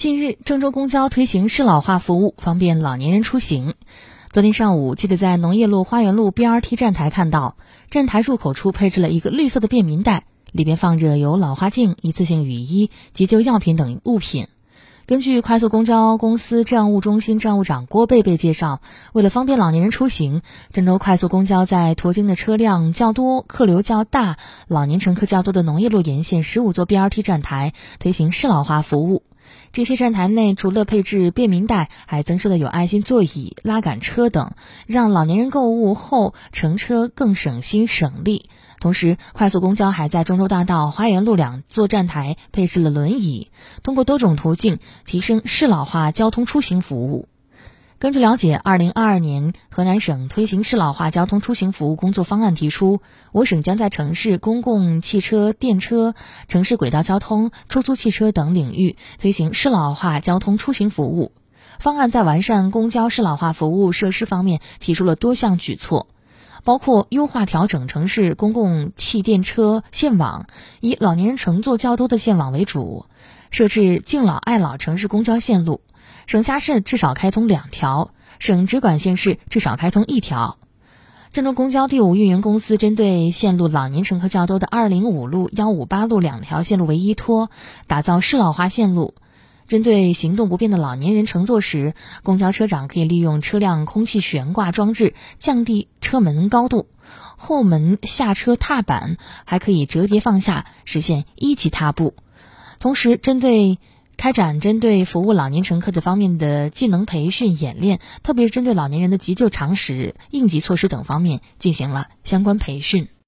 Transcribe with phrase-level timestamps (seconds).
[0.00, 3.74] 近日，郑州公交推行适老化服务，方便老年人出行。
[4.30, 7.58] 昨天上午，记者在农业路花园路 BRT 站台看到，
[7.90, 14.46] 站台入口处配置了一个绿色的便民袋，里边放着有老花镜、一次性雨衣、急救药品等物品。
[15.04, 18.80] 根据快速公交公司站务中心站务长郭贝贝介绍，
[19.12, 20.40] 为了方便老年人出行，
[20.72, 29.24] 郑州快速公交在途经的车辆较多、客流较大、老年乘客较多的农业路沿线十五座 BRT 站台推行适老化服务。
[29.72, 34.52] 这些站台内除了配置便民袋，还增设了有爱心座椅、拉杆车等，
[34.86, 38.50] 让老年人购物后乘车更省心省力。
[38.80, 43.50] 同时，快速公交还在中州大道、花园路两座站台配置了轮椅，
[43.82, 47.28] 通过多种途径提升适老化交通出行服务。
[48.00, 56.14] 根据了解，二零二二年河南省推行适老化交通出行服务工作方案提出，我省将在城市公共汽车、电车、
[56.48, 61.32] 城市轨道交通、出租汽车等领域推行适老化交通出行服务。
[61.78, 66.06] 方案在完善公交适老化服务设施方面提出了多项举措，
[66.64, 70.46] 包括优化调整城市公共汽电车线网，
[70.80, 73.04] 以老年人乘坐较多的线网为主，
[73.50, 75.82] 设置敬老爱老城市公交线路。
[76.26, 80.58] 省辖市至少开通两条，省直管县市至少开通一条。
[81.32, 87.50] 郑州公交第五运营公司针对线路老年乘客较多的二零五路、幺五八路两条线路为依托，
[87.86, 89.14] 打造适老化线路。
[89.68, 96.88] 针对行动不便的老年人乘坐时，公交车长可以利用车辆空气悬挂装置降低车门高度，
[97.36, 102.16] 后门下车踏板还可以折叠放下，实现一级踏步。
[102.80, 103.78] 同时，针对
[104.20, 113.08] 开展针对服务老年乘客的方面的技能培训演练，特别是针对老年人的急救常识、应急措施等方面进行了相关培训。